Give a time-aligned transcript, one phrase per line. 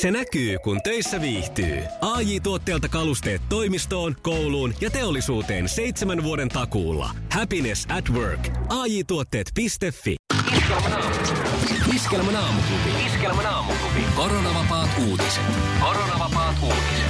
[0.00, 1.82] Se näkyy, kun töissä viihtyy.
[2.00, 7.10] ai tuotteelta kalusteet toimistoon, kouluun ja teollisuuteen seitsemän vuoden takuulla.
[7.32, 8.48] Happiness at work.
[8.68, 9.66] ai tuotteetfi
[11.94, 13.06] Iskelmän aamuklubi.
[13.06, 14.00] Iskelmän aamuklubi.
[14.16, 15.42] Koronavapaat uutiset.
[15.80, 17.07] Koronavapaat uutiset.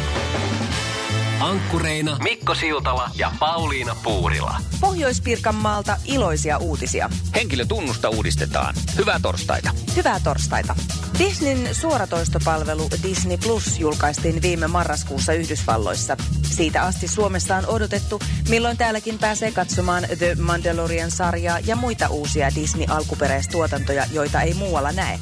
[1.41, 4.57] Ankkureina Mikko Siltala ja Pauliina Puurila.
[4.81, 7.11] Pohjois-Pirkanmaalta iloisia uutisia.
[7.35, 8.75] Henkilötunnusta uudistetaan.
[8.97, 9.71] Hyvää torstaita.
[9.97, 10.77] Hyvää torstaita.
[11.19, 16.17] Disneyn suoratoistopalvelu Disney Plus julkaistiin viime marraskuussa Yhdysvalloissa.
[16.43, 24.05] Siitä asti Suomessa on odotettu, milloin täälläkin pääsee katsomaan The Mandalorian-sarjaa ja muita uusia Disney-alkuperäistuotantoja,
[24.13, 25.19] joita ei muualla näe.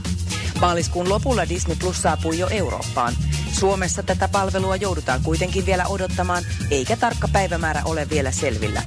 [0.60, 3.14] Maaliskuun lopulla Disney Plus saapui jo Eurooppaan.
[3.52, 8.82] Suomessa tätä palvelua joudutaan kuitenkin vielä odottamaan, eikä tarkka päivämäärä ole vielä selvillä.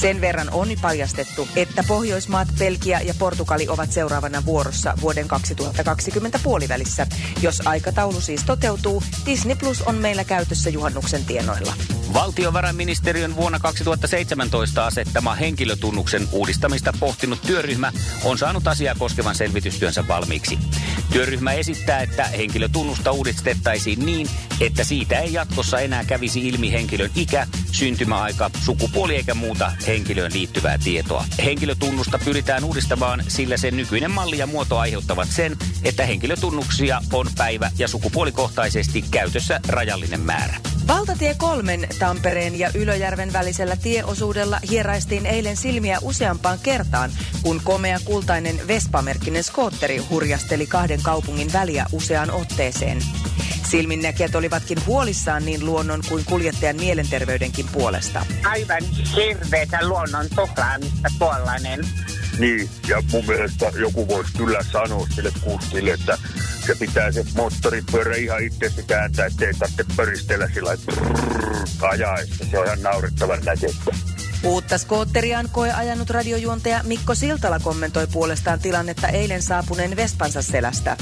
[0.00, 7.06] Sen verran on paljastettu, että Pohjoismaat, Belgia ja Portugali ovat seuraavana vuorossa vuoden 2020 puolivälissä.
[7.42, 11.72] Jos aikataulu siis toteutuu, Disney Plus on meillä käytössä juhannuksen tienoilla.
[12.16, 17.92] Valtiovarainministeriön vuonna 2017 asettama henkilötunnuksen uudistamista pohtinut työryhmä
[18.24, 20.58] on saanut asiaa koskevan selvitystyönsä valmiiksi.
[21.12, 24.28] Työryhmä esittää, että henkilötunnusta uudistettaisiin niin,
[24.60, 30.78] että siitä ei jatkossa enää kävisi ilmi henkilön ikä, syntymäaika, sukupuoli eikä muuta henkilöön liittyvää
[30.84, 31.24] tietoa.
[31.44, 37.70] Henkilötunnusta pyritään uudistamaan, sillä sen nykyinen malli ja muoto aiheuttavat sen, että henkilötunnuksia on päivä-
[37.78, 40.65] ja sukupuolikohtaisesti käytössä rajallinen määrä.
[40.86, 47.10] Valtatie kolmen Tampereen ja Ylöjärven välisellä tieosuudella hieraistiin eilen silmiä useampaan kertaan,
[47.42, 52.98] kun komea kultainen Vespa-merkkinen skootteri hurjasteli kahden kaupungin väliä useaan otteeseen.
[53.70, 58.26] Silminnäkijät olivatkin huolissaan niin luonnon kuin kuljettajan mielenterveydenkin puolesta.
[58.44, 58.82] Aivan
[59.16, 61.80] hirveetä luonnon tuhlaamista tuollainen.
[62.38, 66.18] Niin, ja mun mielestä joku voisi kyllä sanoa sille kuskille, että
[66.66, 70.76] se pitää se moottoripyörä ihan itse kääntää, ettei tarvitse pöristellä sillä
[71.80, 73.90] ajaa, että se on ihan naurettavan näköistä.
[74.42, 80.96] Uutta skootteriaan koe ajanut radiojuontaja Mikko Siltala kommentoi puolestaan tilannetta eilen saapuneen Vespansa selästä.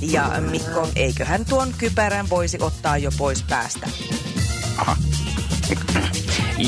[0.00, 3.88] Ja Mikko, eiköhän tuon kypärän voisi ottaa jo pois päästä.
[4.76, 4.96] Aha.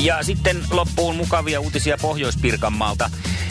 [0.03, 3.09] Ja sitten loppuun mukavia uutisia Pohjois-Pirkanmaalta.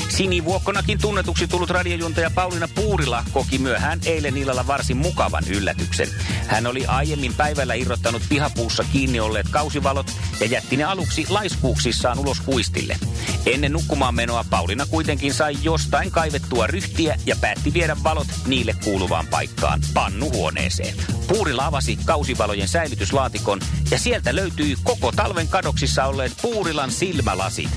[0.08, 6.08] Sinivuokkonakin tunnetuksi tullut radiojuontaja Pauliina Puurila koki myöhään eilen illalla varsin mukavan yllätyksen.
[6.46, 12.40] Hän oli aiemmin päivällä irrottanut pihapuussa kiinni olleet kausivalot ja jätti ne aluksi laiskuuksissaan ulos
[12.40, 12.96] kuistille.
[13.46, 19.26] Ennen nukkumaan menoa Pauliina kuitenkin sai jostain kaivettua ryhtiä ja päätti viedä valot niille kuuluvaan
[19.26, 20.94] paikkaan, pannuhuoneeseen.
[21.28, 23.60] Puurila avasi kausivalojen säilytyslaatikon
[23.90, 27.70] ja sieltä löytyi koko talven kadoksissa olleet Puurilan silmälasit.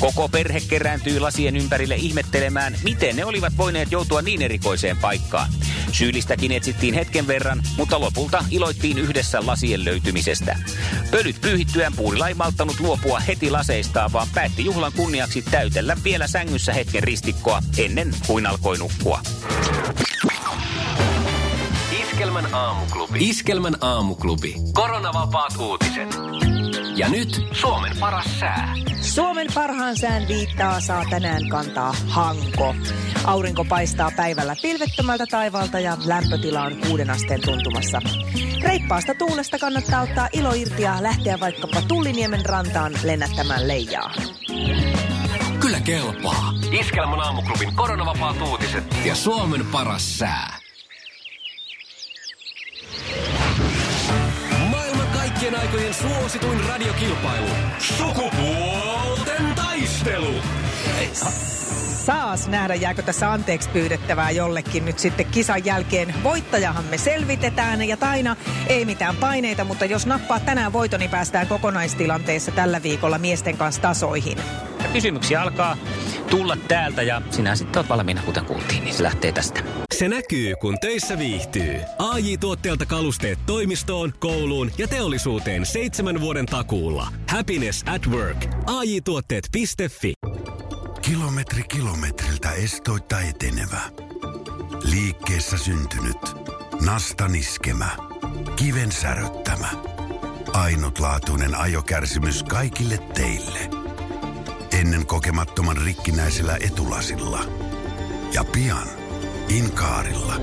[0.00, 5.52] Koko perhe kerääntyi lasien ympärille ihmettelemään, miten ne olivat voineet joutua niin erikoiseen paikkaan.
[5.92, 10.58] Syyllistäkin etsittiin hetken verran, mutta lopulta iloittiin yhdessä lasien löytymisestä.
[11.10, 16.72] Pölyt pyyhittyään Puurila ei malttanut luopua heti laseistaan, vaan päätti juhlan kunniaksi täytellä vielä sängyssä
[16.72, 19.20] hetken ristikkoa ennen kuin alkoi nukkua.
[22.02, 23.28] Iskelmän aamuklubi.
[23.28, 24.54] Iskelmän aamuklubi.
[24.74, 26.08] Koronavapaat uutiset.
[26.96, 28.74] Ja nyt Suomen paras sää.
[29.00, 32.74] Suomen parhaan sään viittaa saa tänään kantaa Hanko.
[33.24, 38.00] Aurinko paistaa päivällä pilvettömältä taivaalta ja lämpötila on kuuden asteen tuntumassa.
[38.62, 44.12] Reippaasta tuulesta kannattaa ottaa ilo irti ja lähteä vaikkapa Tulliniemen rantaan lennättämään leijaa.
[45.60, 46.52] Kyllä kelpaa.
[46.80, 48.84] Iskelmän aamuklubin koronavapaat uutiset.
[49.04, 50.61] Ja Suomen paras sää.
[55.52, 57.46] Kaikkien aikojen suosituin radiokilpailu.
[57.78, 60.34] Sukupuolten taistelu.
[62.04, 66.14] Saas nähdä, jääkö tässä anteeksi pyydettävää jollekin nyt sitten kisan jälkeen.
[66.22, 68.36] Voittajahan me selvitetään ja Taina
[68.66, 73.82] ei mitään paineita, mutta jos nappaa tänään voiton, niin päästään kokonaistilanteessa tällä viikolla miesten kanssa
[73.82, 74.38] tasoihin.
[74.82, 75.76] Ja kysymyksiä alkaa
[76.32, 79.62] tulla täältä ja sinä sitten olet valmiina, kuten kuultiin, niin se lähtee tästä.
[79.94, 81.74] Se näkyy, kun töissä viihtyy.
[81.98, 87.08] ai tuotteelta kalusteet toimistoon, kouluun ja teollisuuteen seitsemän vuoden takuulla.
[87.28, 88.46] Happiness at work.
[88.66, 89.64] ai tuotteetfi
[91.02, 93.80] Kilometri kilometriltä estoitta etenevä.
[94.84, 96.18] Liikkeessä syntynyt.
[96.84, 97.88] Nasta niskemä.
[98.56, 99.68] Kiven säröttämä.
[100.52, 103.81] Ainutlaatuinen ajokärsimys kaikille teille.
[104.82, 107.40] Ennen kokemattoman rikkinäisellä etulasilla.
[108.32, 108.88] Ja pian
[109.48, 110.34] Inkaarilla.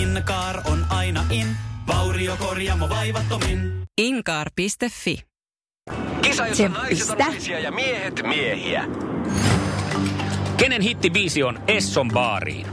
[0.00, 1.46] Inkaar on aina in,
[1.86, 3.82] vauriokorjaamo vaivattomin.
[3.98, 5.22] Inkaar.fi
[6.22, 8.84] Kisa, jossa naiset on naisia ja miehet miehiä.
[10.56, 12.66] Kenen hittibiisi on Esson baariin?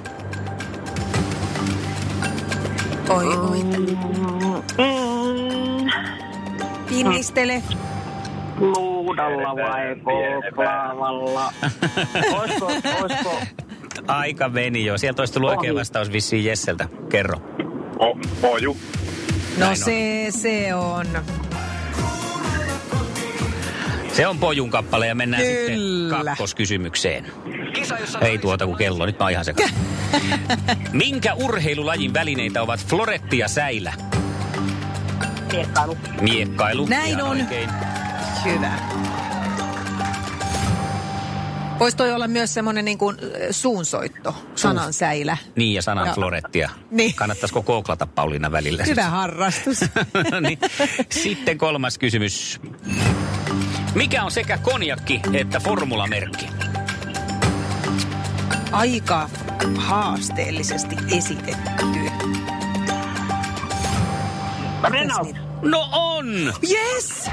[3.10, 3.60] Oi, oi.
[6.90, 7.64] Pinnistele.
[9.04, 11.54] Luudalla vai koklaavalla?
[12.40, 12.66] oisko,
[13.02, 13.38] oisko,
[14.08, 14.98] Aika meni jo.
[14.98, 16.88] Sieltä olisi tullut oikein vastaus vissiin Jesseltä.
[17.10, 17.38] Kerro.
[18.00, 18.78] O, poju.
[19.58, 19.76] No Näin on.
[19.78, 21.08] se, se on.
[24.14, 26.16] Se on Pojun kappale ja mennään Kyllä.
[26.16, 27.26] sitten kakkoskysymykseen.
[27.74, 29.78] Kisa, jossa Ei tuota kuin kello, nyt mä oon ihan sekaisin.
[30.92, 33.94] Minkä urheilulajin välineitä ovat floretti ja säilä?
[35.54, 35.98] Miekkailu.
[36.22, 36.86] Miekkailu.
[36.86, 37.42] Näin Ihan on.
[37.42, 37.70] Oikein.
[38.46, 38.72] Hyvä.
[41.80, 43.18] Voisi toi olla myös semmoinen niin kuin
[43.52, 45.38] suunsoitto, sanan säilä.
[45.56, 46.16] Niin ja sanan Joo.
[46.16, 46.70] florettia.
[46.92, 47.16] Niin.
[47.16, 48.84] Kannattaisiko kooklata Pauliina välillä?
[48.84, 49.80] Hyvä harrastus.
[50.32, 50.60] No niin.
[51.10, 52.62] Sitten kolmas kysymys.
[53.96, 56.50] Mikä on sekä konjakki että formulamerkki?
[58.72, 59.30] Aika
[59.78, 61.74] haasteellisesti esitetty.
[64.90, 65.38] Renault.
[65.62, 66.26] No on!
[66.72, 67.30] Yes!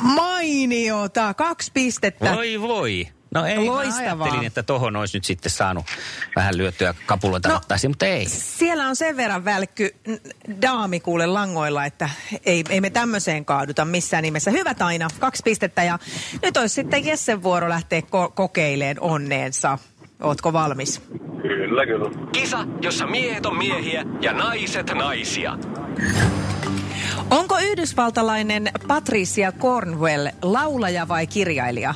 [0.00, 2.34] Mainiota, kaksi pistettä.
[2.34, 3.08] Voi voi.
[3.34, 4.14] No ei, Loistavaa.
[4.16, 5.84] mä ajattelin, että tohon olisi nyt sitten saanut
[6.36, 7.54] vähän lyöttyä kapuloita No.
[7.54, 8.26] rattaisiin, mutta ei.
[8.28, 9.94] Siellä on sen verran välkky
[10.62, 12.10] daami kuule langoilla, että
[12.46, 14.50] ei, ei me tämmöiseen kaaduta missään nimessä.
[14.50, 15.98] Hyvät aina, kaksi pistettä ja
[16.42, 19.78] nyt olisi sitten Jessen vuoro lähteä ko- kokeileen onneensa.
[20.22, 21.02] Ootko valmis?
[21.42, 22.10] Kyllä, kyllä.
[22.32, 25.58] Kisa, jossa miehet on miehiä ja naiset naisia.
[27.30, 31.94] Onko yhdysvaltalainen Patricia Cornwell laulaja vai kirjailija?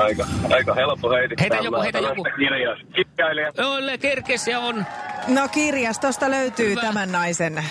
[0.00, 1.36] Aika, aika helppo heittää.
[1.40, 2.22] Heitä joku, heitä joku.
[2.22, 3.52] Kirja, kirjailija.
[3.66, 4.86] Olle kerkes ja on.
[5.28, 6.80] No kirjastosta löytyy Hyvä.
[6.80, 7.64] tämän naisen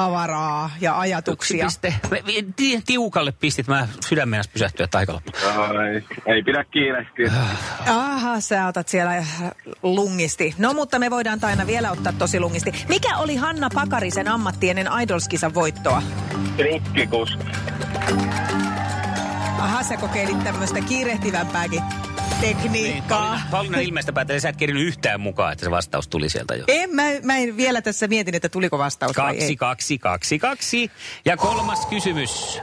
[0.00, 1.64] tavaraa ja Yksi ajatuksia.
[1.66, 1.94] piste.
[2.26, 3.66] Vi- ti- Tiukalle pistit.
[3.68, 5.32] Mä sydämen pysähtyä taikaloppu.
[5.58, 7.32] Ai, ei pidä kiirehtiä.
[7.86, 9.24] Aha, sä otat siellä
[9.82, 10.54] lungisti.
[10.58, 12.72] No mutta me voidaan aina vielä ottaa tosi lungisti.
[12.88, 16.02] Mikä oli Hanna Pakarisen ammatti ennen Idolskisan voittoa?
[16.56, 17.44] Trikkikuski.
[19.58, 21.82] Aha, sä kokeilit tämmöistä kiirehtivämpääkin
[22.40, 23.20] tekniikkaa.
[23.20, 26.64] Pauliina, Pauliina ilmeistä päätellä, sä et kerinyt yhtään mukaan, että se vastaus tuli sieltä jo.
[26.68, 29.56] En, mä, mä en vielä tässä mietin, että tuliko vastaus vai Kaksi, ei.
[29.56, 30.90] kaksi, kaksi, kaksi.
[31.24, 32.60] Ja kolmas kysymys.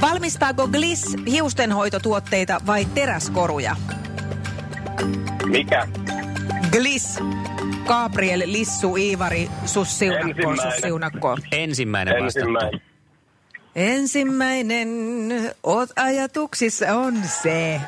[0.00, 3.76] Valmistaako Gliss hiustenhoitotuotteita vai teräskoruja?
[5.46, 5.88] Mikä?
[6.70, 7.18] Gliss.
[7.84, 10.72] Gabriel, Lissu, Iivari, Sussiunakko, Ensimmäinen.
[10.72, 11.38] Sussiunakko.
[11.52, 12.36] Ensimmäinen vastaus.
[12.36, 12.91] Ensimmäinen.
[13.76, 14.88] Ensimmäinen
[15.62, 17.80] oot ajatuksissa on se.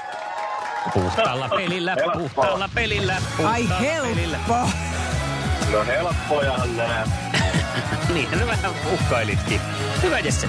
[0.94, 4.36] Puhtaalla pelillä, puhtaalla pelillä, Ai puhtaalla pelillä.
[4.38, 4.70] helppo.
[5.72, 7.04] No helppojahan nää.
[8.14, 9.60] Niin, no vähän uhkailitkin.
[10.02, 10.48] Hyvä Jesse.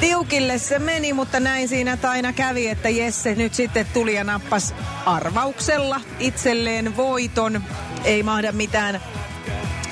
[0.00, 4.74] Tiukille se meni, mutta näin siinä aina kävi, että Jesse nyt sitten tuli ja nappas
[5.06, 7.62] arvauksella itselleen voiton.
[8.04, 9.00] Ei mahda mitään.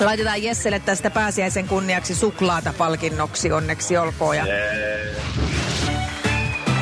[0.00, 4.36] Laitetaan Jesselle tästä pääsiäisen kunniaksi suklaata palkinnoksi, onneksi olkoon.
[4.36, 4.44] Ja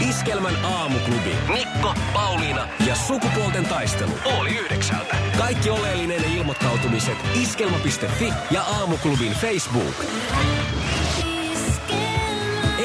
[0.08, 1.37] Iskelmän aamuklubi.
[1.52, 4.12] Mikko, Pauliina ja sukupuolten taistelu.
[4.25, 5.16] Oli yhdeksältä.
[5.38, 10.05] Kaikki oleellinen ilmoittautumiset iskelma.fi ja aamuklubin Facebook.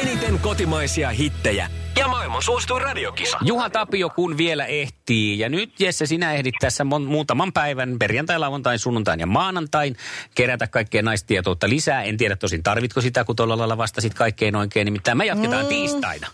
[0.01, 3.37] Eniten kotimaisia hittejä ja maailman suosituin radiokisa.
[3.41, 5.39] Juha Tapio, kun vielä ehtii.
[5.39, 9.95] Ja nyt Jesse, sinä ehdit tässä mon- muutaman päivän, perjantai, lauantain, sunnuntain ja maanantain,
[10.35, 12.03] kerätä kaikkea naistietoutta lisää.
[12.03, 14.85] En tiedä tosin, tarvitko sitä, kun tuolla lailla vastasit kaikkein oikein.
[14.85, 15.69] Nimittäin me jatketaan mm.
[15.69, 16.27] tiistaina.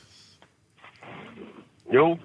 [1.91, 2.19] Juu.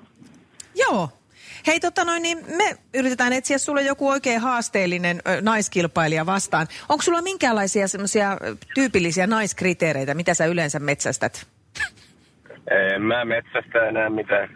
[0.74, 1.19] Joo.
[1.66, 6.66] Hei, tota noin, niin me yritetään etsiä sulle joku oikein haasteellinen ö, naiskilpailija vastaan.
[6.88, 8.36] Onko sulla minkäänlaisia semmoisia
[8.74, 11.46] tyypillisiä naiskriteereitä, mitä sä yleensä metsästät?
[12.94, 14.48] En mä metsästä enää mitään.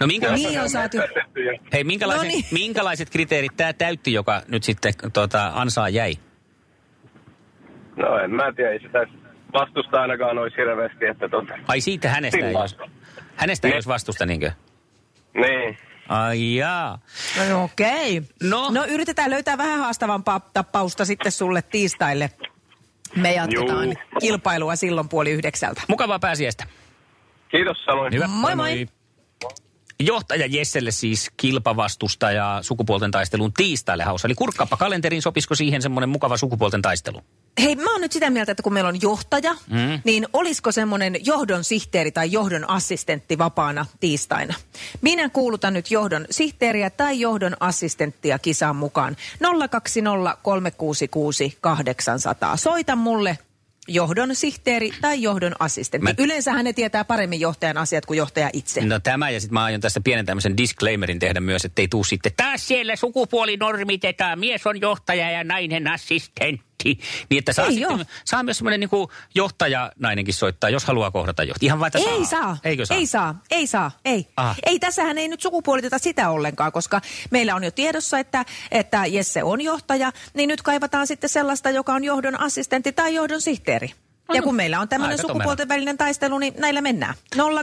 [0.00, 0.96] No minkälaiset, Niin on saatu.
[1.72, 2.44] hei, minkälaiset, No niin.
[2.62, 6.14] minkälaiset kriteerit tämä täytti, joka nyt sitten tota, ansaa jäi?
[7.96, 9.06] No en mä tiedä, ei sitä
[9.52, 11.54] vastusta ainakaan olisi hirveästi, että tota.
[11.68, 12.60] Ai siitä hänestä ei Sillä.
[12.60, 12.76] olisi,
[13.36, 14.50] hänestä ei olisi vastusta niinkö?
[15.34, 15.78] Niin.
[16.12, 16.98] Ai jaa.
[17.48, 18.22] No okei.
[18.42, 18.70] No.
[18.70, 22.30] no yritetään löytää vähän haastavampaa tappausta sitten sulle tiistaille.
[23.16, 23.94] Me jatketaan Juu.
[24.20, 25.82] kilpailua silloin puoli yhdeksältä.
[25.88, 26.66] Mukavaa pääsiäistä.
[27.48, 28.14] Kiitos samoin.
[28.14, 28.26] Hyvä.
[28.26, 28.86] Moi, moi.
[30.06, 34.28] Johtaja Jesselle siis kilpavastusta ja sukupuolten taistelun tiistaille haussa.
[34.28, 37.22] Eli kurkkaappa kalenteriin, sopisiko siihen semmoinen mukava sukupuolten taistelu?
[37.62, 40.00] Hei, mä oon nyt sitä mieltä, että kun meillä on johtaja, mm.
[40.04, 44.54] niin olisiko semmoinen johdon sihteeri tai johdon assistentti vapaana tiistaina?
[45.00, 49.16] Minä kuulutan nyt johdon sihteeriä tai johdon assistenttia kisaan mukaan.
[49.70, 52.56] 020 366 800.
[52.56, 53.38] Soita mulle
[53.88, 56.04] johdon sihteeri tai johdon assistentti.
[56.04, 56.14] Mä-.
[56.18, 58.84] Yleensähän ne tietää paremmin johtajan asiat kuin johtaja itse.
[58.84, 62.04] No tämä ja sitten mä aion tästä pienen tämmöisen disclaimerin tehdä myös, että ei tuu
[62.04, 66.71] sitten taas siellä sukupuoli normitetaan, mies on johtaja ja nainen assistentti.
[66.84, 71.44] Niin että saa, Ei sitten, saa myös semmoinen niin johtaja nainenkin soittaa, jos haluaa kohdata
[71.44, 71.66] johtaja.
[71.66, 72.56] Ihan vaan, että Ei saa.
[72.64, 72.96] Eikö saa?
[72.96, 73.40] Ei saa.
[73.50, 73.90] Ei saa.
[74.04, 74.26] Ei.
[74.36, 74.54] Aha.
[74.66, 79.42] Ei tässähän ei nyt sukupuoliteta sitä ollenkaan, koska meillä on jo tiedossa, että, että Jesse
[79.42, 83.90] on johtaja, niin nyt kaivataan sitten sellaista, joka on johdon assistentti tai johdon sihteeri.
[84.34, 85.34] Ja kun meillä on tämmöinen tomera.
[85.34, 87.14] sukupuolten välinen taistelu, niin näillä mennään.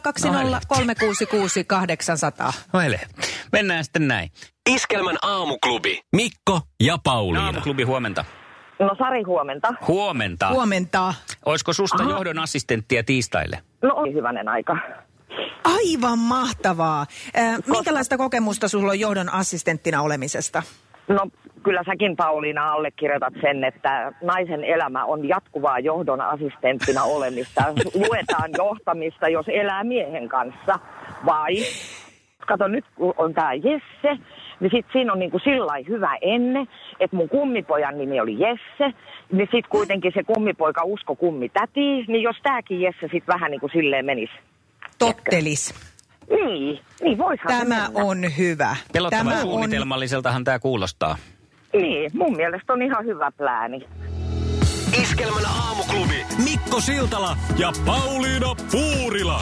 [0.02, 2.54] 020 366 800.
[2.74, 3.00] No hele.
[3.52, 4.32] Mennään sitten näin.
[4.70, 6.02] Iskelmän aamuklubi.
[6.16, 7.46] Mikko ja Pauliina.
[7.46, 8.26] Aamuklubi huomenta.
[8.80, 9.74] No Sari, huomenta.
[9.88, 10.50] Huomenta.
[10.50, 11.14] Huomenta.
[11.46, 13.60] Olisiko susta johdon assistenttia tiistaille?
[13.82, 14.78] No oli hyvänen aika.
[15.64, 17.06] Aivan mahtavaa.
[17.38, 20.64] Äh, minkälaista kokemusta sulla on johdon assistenttina olemisesta?
[21.08, 21.28] No
[21.64, 27.64] kyllä säkin Pauliina allekirjoitat sen, että naisen elämä on jatkuvaa johdon assistenttina olemista.
[28.08, 30.80] Luetaan johtamista, jos elää miehen kanssa.
[31.26, 31.56] Vai,
[32.48, 34.24] kato nyt kun on tämä Jesse,
[34.60, 36.68] niin sit siinä on niinku sillä lailla hyvä enne,
[37.00, 38.98] että mun kummipojan nimi oli Jesse,
[39.32, 43.70] niin sit kuitenkin se kummipoika usko kummi täti, niin jos tääkin Jesse sit vähän niinku
[43.74, 44.34] silleen menisi.
[45.00, 45.74] Tottelis.
[46.30, 47.90] Niin, niin voisihan Tämä mennä.
[47.94, 48.76] on hyvä.
[48.94, 51.18] Pelottavan Tämä on suunnitelmalliseltahan tämä kuulostaa.
[51.74, 53.88] Niin, mun mielestä on ihan hyvä plääni.
[55.02, 56.26] Iskelmän aamuklubi.
[56.44, 59.42] Mikko Siltala ja Pauliina Puurila.